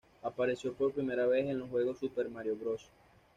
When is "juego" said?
1.61-1.93